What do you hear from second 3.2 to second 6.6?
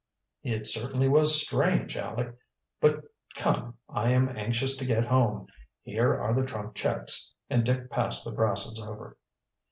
come, I am anxious to get home. Here are the